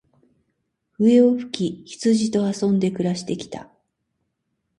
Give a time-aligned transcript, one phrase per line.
[0.97, 3.69] 笛を吹き、羊と遊んで暮して来た。